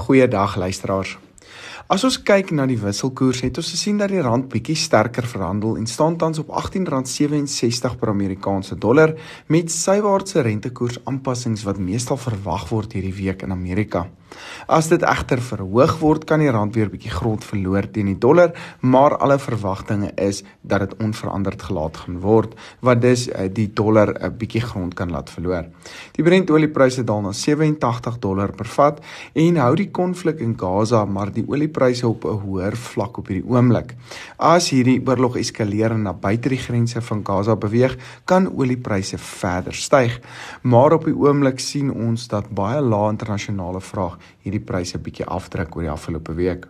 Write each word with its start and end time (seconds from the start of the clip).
Goeiedag 0.00 0.56
luisteraars. 0.56 1.18
As 1.90 2.04
ons 2.06 2.20
kyk 2.22 2.52
na 2.54 2.68
die 2.70 2.76
wisselkoers, 2.78 3.40
het 3.42 3.56
ons 3.58 3.72
gesien 3.74 3.96
dat 3.98 4.12
die 4.12 4.20
rand 4.22 4.44
bietjie 4.52 4.76
sterker 4.78 5.26
verhandel 5.26 5.74
en 5.80 5.88
staan 5.90 6.14
tans 6.20 6.38
op 6.38 6.52
R18.67 6.54 7.96
per 7.98 8.12
Amerikaanse 8.12 8.78
dollar 8.78 9.16
met 9.50 9.74
sywaartse 9.74 10.46
rentekoers 10.46 11.00
aanpassings 11.10 11.66
wat 11.66 11.82
meestal 11.82 12.20
verwag 12.28 12.68
word 12.70 12.94
hierdie 12.94 13.16
week 13.18 13.42
in 13.42 13.50
Amerika. 13.50 14.06
As 14.70 14.88
dit 14.90 15.02
egter 15.02 15.40
verhoog 15.42 15.96
word, 16.00 16.24
kan 16.28 16.42
die 16.42 16.50
rand 16.52 16.76
weer 16.76 16.90
bietjie 16.92 17.12
grond 17.12 17.44
verloor 17.46 17.88
teen 17.90 18.10
die 18.12 18.18
dollar, 18.22 18.52
maar 18.80 19.16
alle 19.18 19.38
verwagtinge 19.42 20.12
is 20.20 20.42
dat 20.62 20.84
dit 20.84 20.94
onveranderd 21.02 21.62
gelaat 21.66 21.98
gaan 22.04 22.20
word, 22.22 22.54
wat 22.86 23.02
dus 23.02 23.26
eh, 23.28 23.48
die 23.50 23.68
dollar 23.74 24.14
'n 24.14 24.36
bietjie 24.38 24.62
grond 24.62 24.94
kan 24.94 25.10
laat 25.10 25.30
verloor. 25.30 25.66
Die 26.12 26.24
Brent 26.24 26.50
oliepryse 26.50 27.04
daal 27.04 27.22
na 27.22 27.32
87 27.32 28.18
dollar 28.18 28.52
per 28.52 28.66
vat 28.66 29.00
en 29.34 29.56
hou 29.56 29.74
die 29.74 29.90
konflik 29.90 30.40
in 30.40 30.54
Gaza 30.58 31.04
maar 31.04 31.32
die 31.32 31.44
oliepryse 31.80 32.06
op 32.06 32.24
'n 32.24 32.40
hoër 32.44 32.76
vlak 32.76 33.18
op 33.18 33.26
hierdie 33.26 33.48
oomblik. 33.48 33.94
As 34.36 34.70
hierdie 34.70 35.02
oorlog 35.06 35.36
eskaleer 35.36 35.92
en 35.92 36.02
na 36.02 36.12
buite 36.12 36.48
die 36.48 36.58
grense 36.58 37.00
van 37.00 37.24
Gaza 37.24 37.56
beweeg, 37.56 37.96
kan 38.24 38.56
oliepryse 38.56 39.18
verder 39.18 39.74
styg. 39.74 40.20
Maar 40.62 40.92
op 40.92 41.04
die 41.04 41.14
oomblik 41.14 41.58
sien 41.58 41.92
ons 41.92 42.28
dat 42.28 42.50
baie 42.50 42.80
lae 42.80 43.10
internasionale 43.10 43.80
vraag 43.80 44.18
hierdie 44.42 44.60
pryse 44.60 44.98
bietjie 44.98 45.26
afdruk 45.26 45.76
oor 45.76 45.82
die 45.82 45.90
afgelope 45.90 46.34
week. 46.34 46.66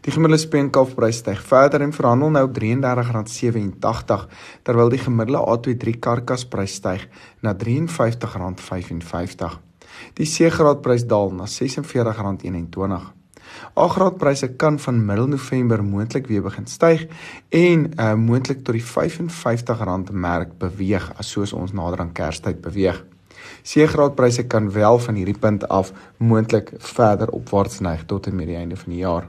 Die 0.00 0.12
gemiddelde 0.12 0.42
speenkalfprys 0.42 1.16
styg 1.16 1.42
verder 1.42 1.82
en 1.82 1.92
verhandel 1.92 2.30
nou 2.30 2.48
op 2.48 2.58
R33.87 2.58 4.26
terwyl 4.62 4.88
die 4.88 4.98
gemiddelde 4.98 5.44
A23 5.44 5.98
karkasprys 5.98 6.74
styg 6.74 7.08
na 7.42 7.52
R53.55. 7.52 9.58
Die 10.14 10.26
C-graadprys 10.26 11.06
daal 11.06 11.32
na 11.32 11.44
R46.21. 11.44 13.25
Agraadpryse 13.74 14.48
kan 14.56 14.78
van 14.78 15.04
middel 15.04 15.26
November 15.26 15.84
moontlik 15.84 16.26
weer 16.26 16.42
begin 16.42 16.66
styg 16.66 17.06
en 17.48 17.92
uh, 17.98 18.14
moontlik 18.14 18.64
tot 18.64 18.74
die 18.74 18.84
R55 18.84 20.12
merk 20.12 20.58
beweeg 20.58 21.12
as 21.18 21.30
soos 21.30 21.52
ons 21.52 21.72
nader 21.72 22.00
aan 22.00 22.12
Kerstyd 22.12 22.60
beweeg. 22.60 23.04
C-graadpryse 23.62 24.46
kan 24.46 24.70
wel 24.72 24.98
van 24.98 25.14
hierdie 25.14 25.38
punt 25.38 25.68
af 25.68 25.92
moontlik 26.16 26.72
verder 26.78 27.30
opwaarts 27.30 27.80
neig 27.80 28.04
tot 28.06 28.26
en 28.26 28.36
met 28.36 28.46
die 28.46 28.56
einde 28.56 28.76
van 28.76 28.92
die 28.92 29.02
jaar. 29.02 29.28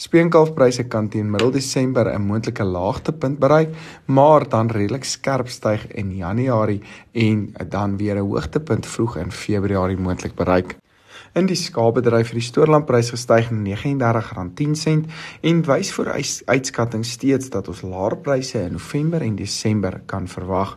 Speenkalfpryse 0.00 0.86
kan 0.88 1.08
teen 1.08 1.30
middel 1.30 1.50
Desember 1.50 2.08
'n 2.12 2.26
moontlike 2.26 2.64
laagtepunt 2.64 3.38
bereik, 3.38 3.74
maar 4.04 4.48
dan 4.48 4.70
redelik 4.70 5.04
skerp 5.04 5.48
styg 5.48 5.86
in 5.86 6.16
Januarie 6.16 6.82
en 7.12 7.54
dan 7.68 7.96
weer 7.96 8.16
'n 8.16 8.28
hoogtepunt 8.30 8.86
vroeg 8.86 9.16
in 9.16 9.32
Februarie 9.32 9.96
moontlik 9.96 10.34
bereik. 10.34 10.76
In 11.30 11.46
die 11.46 11.54
skaapbedryf 11.54 12.32
het 12.32 12.40
die 12.40 12.42
stoorlandprys 12.42 13.12
gestyg 13.14 13.52
na 13.54 13.76
R39.10 13.78 15.04
en 15.46 15.60
wys 15.68 15.92
vir 15.94 16.08
uitskatting 16.50 17.04
steeds 17.06 17.52
dat 17.54 17.70
ons 17.70 17.84
laer 17.86 18.16
pryse 18.18 18.58
in 18.58 18.74
November 18.74 19.22
en 19.22 19.36
Desember 19.38 20.00
kan 20.10 20.26
verwag. 20.26 20.74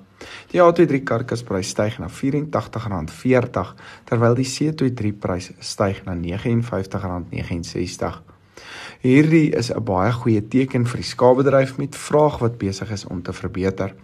Die 0.52 0.62
A23 0.62 1.02
karkasprys 1.10 1.74
styg 1.74 1.98
na 1.98 2.06
R84.40 2.06 3.74
terwyl 4.06 4.38
die 4.38 4.46
C23 4.46 5.18
prys 5.26 5.50
styg 5.58 6.06
na 6.06 6.14
R59.69. 6.14 8.22
Hierdie 9.02 9.58
is 9.58 9.74
'n 9.74 9.84
baie 9.84 10.12
goeie 10.12 10.42
teken 10.42 10.86
vir 10.86 11.02
die 11.02 11.10
skaapbedryf 11.10 11.78
met 11.78 11.96
vraag 11.96 12.40
wat 12.40 12.58
besig 12.58 12.92
is 12.92 13.06
om 13.06 13.24
te 13.24 13.34
verbeter. 13.34 13.96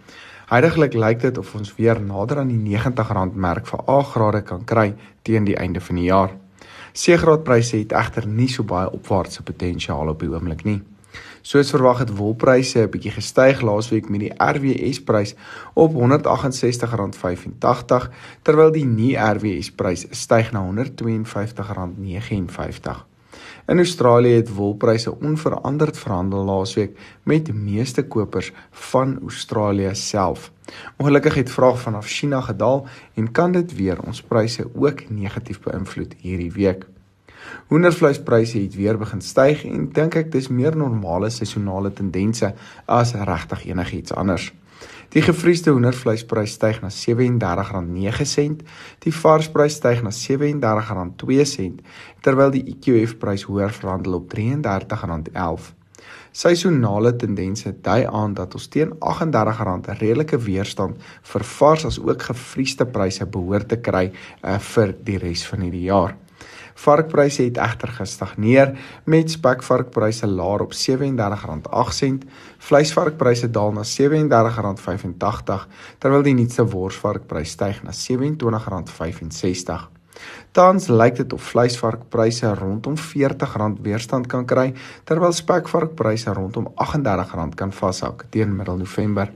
Heidiglik 0.50 0.94
lyk 0.94 1.20
dit 1.20 1.38
of 1.38 1.54
ons 1.54 1.76
weer 1.76 2.00
nader 2.00 2.38
aan 2.38 2.48
die 2.48 2.76
R90 2.76 3.34
merk 3.34 3.66
vir 3.66 3.80
A-grade 3.86 4.42
kan 4.42 4.64
kry 4.64 4.94
teen 5.22 5.44
die 5.44 5.56
einde 5.56 5.80
van 5.80 5.96
die 5.96 6.10
jaar. 6.10 6.39
C-graadpryse 6.92 7.76
het 7.76 7.92
egter 7.92 8.26
nie 8.26 8.48
so 8.48 8.62
baie 8.62 8.90
opwaartse 8.90 9.42
potensiaal 9.42 10.08
op 10.08 10.20
die 10.20 10.30
oomblik 10.30 10.64
nie. 10.64 10.82
Soos 11.42 11.70
verwag 11.72 11.98
het 11.98 12.16
wolpryse 12.16 12.82
'n 12.82 12.90
bietjie 12.90 13.10
gestyg 13.10 13.60
laasweek 13.60 14.08
met 14.08 14.20
die 14.20 14.34
RWS 14.36 15.04
prys 15.04 15.34
op 15.74 15.94
R168.85 15.94 18.10
terwyl 18.42 18.72
die 18.72 18.84
nie 18.84 19.16
RWS 19.16 19.70
prys 19.70 20.06
styg 20.10 20.52
na 20.52 20.60
R152.59. 20.60 23.09
In 23.70 23.78
Australië 23.78 24.32
het 24.34 24.54
wolpryse 24.54 25.12
onveranderd 25.20 25.98
verhandel 25.98 26.44
laasweek 26.44 26.98
met 27.22 27.44
die 27.44 27.54
meeste 27.54 28.02
kopers 28.02 28.52
van 28.70 29.18
Australië 29.22 29.90
self. 29.94 30.52
Ongelukkig 30.96 31.34
het 31.34 31.50
vraag 31.50 31.78
vanaf 31.80 32.06
China 32.06 32.40
gedaal 32.40 32.86
en 33.14 33.30
kan 33.30 33.52
dit 33.52 33.74
weer 33.74 34.02
ons 34.02 34.22
pryse 34.22 34.66
ook 34.74 35.10
negatief 35.10 35.60
beïnvloed 35.60 36.14
hierdie 36.18 36.52
week. 36.52 36.86
Hoendervleispryse 37.66 38.58
het 38.58 38.74
weer 38.74 38.98
begin 38.98 39.22
styg 39.22 39.62
en 39.64 39.86
dink 39.92 40.18
ek 40.18 40.32
dis 40.32 40.48
meer 40.48 40.76
normale 40.76 41.30
seisonale 41.30 41.92
tendense 41.92 42.54
as 42.86 43.14
regtig 43.14 43.68
enigiets 43.70 44.14
anders. 44.14 44.50
Die 45.10 45.22
gevriesde 45.26 45.72
hoendervleisprys 45.74 46.52
styg 46.54 46.76
na 46.84 46.88
R37.9, 46.94 48.60
die 49.02 49.10
varsprys 49.10 49.80
styg 49.80 50.04
na 50.06 50.12
R37.2 50.14 51.64
terwyl 52.22 52.52
die 52.54 52.62
EQF 52.70 53.16
prys 53.18 53.42
hoër 53.48 53.74
verhandel 53.74 54.20
op 54.20 54.36
R33.11. 54.38 55.72
Seisonale 56.30 57.10
tendense 57.18 57.72
dui 57.82 58.04
aan 58.06 58.38
dat 58.38 58.54
ons 58.54 58.70
teen 58.70 58.94
R38 59.02 59.90
'n 59.90 59.98
redelike 59.98 60.38
weerstand 60.38 61.02
vir 61.32 61.44
vars 61.58 61.84
as 61.90 61.98
ook 61.98 62.22
gevriesde 62.30 62.86
pryse 62.86 63.26
behoort 63.26 63.68
te 63.68 63.82
kry 63.82 64.12
uh, 64.44 64.58
vir 64.58 64.94
die 65.02 65.18
res 65.18 65.42
van 65.42 65.66
hierdie 65.66 65.88
jaar. 65.90 66.14
Varkpryse 66.80 67.42
het 67.44 67.58
egter 67.60 67.88
gestagneer 67.92 68.78
met 69.04 69.30
spekvarkpryse 69.30 70.26
laer 70.26 70.60
op 70.64 70.72
R37.8, 70.72 72.24
vleisvarkpryse 72.58 73.50
daal 73.50 73.72
na 73.76 73.84
R37.85 73.84 75.66
terwyl 75.98 76.24
die 76.24 76.34
nuutste 76.38 76.64
worsvarkprys 76.64 77.50
styg 77.56 77.82
na 77.84 77.92
R27.65. 77.92 79.88
Tans 80.56 80.88
lyk 80.88 81.16
dit 81.20 81.32
of 81.32 81.42
vleisvarkpryse 81.52 82.54
rondom 82.54 82.96
R40 82.96 83.80
weerstand 83.84 84.26
kan 84.32 84.44
kry 84.48 84.72
terwyl 85.04 85.36
spekvarkpryse 85.36 86.32
rondom 86.32 86.72
R38 86.74 87.54
kan 87.60 87.72
vashou 87.72 88.14
teen 88.30 88.56
middel 88.56 88.76
November. 88.80 89.32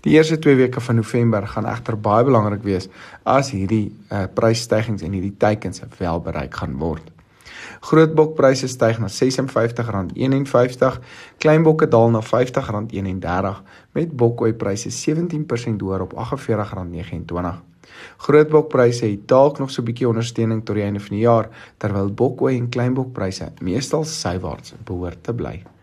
Die 0.00 0.12
eerste 0.16 0.38
2 0.38 0.56
weke 0.56 0.80
van 0.80 0.94
November 0.94 1.46
gaan 1.46 1.66
egter 1.66 1.96
baie 2.00 2.24
belangrik 2.24 2.62
wees 2.62 2.88
as 3.22 3.50
hierdie 3.50 3.92
uh, 4.12 4.24
prysstygings 4.34 5.02
en 5.02 5.12
hierdie 5.12 5.36
teikens 5.36 5.82
wel 5.98 6.20
bereik 6.20 6.54
gaan 6.54 6.78
word. 6.78 7.12
Grootbokpryse 7.80 8.68
styg 8.68 8.98
na 8.98 9.06
R56.51, 9.06 10.98
kleinbokke 11.38 11.88
daal 11.88 12.10
na 12.10 12.22
R50.31 12.22 13.62
met 13.94 14.16
bokkooipryse 14.16 14.90
17% 14.90 15.82
hoër 15.82 16.06
op 16.08 16.14
R48.29. 16.14 17.66
Grootbokpryse 18.26 19.06
het 19.06 19.28
dalk 19.28 19.58
nog 19.58 19.70
so 19.70 19.82
'n 19.82 19.84
bietjie 19.84 20.08
ondersteuning 20.08 20.64
tot 20.64 20.74
die 20.74 20.84
einde 20.84 21.00
van 21.00 21.16
die 21.16 21.24
jaar 21.24 21.48
terwyl 21.76 22.12
bokkooi 22.12 22.56
en 22.58 22.68
kleinbokpryse 22.68 23.52
meestal 23.60 24.04
sywaarts 24.04 24.74
behoort 24.84 25.22
te 25.22 25.34
bly. 25.34 25.77